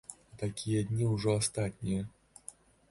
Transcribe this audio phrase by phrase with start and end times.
[0.29, 2.01] А такія дні ўжо астатнія.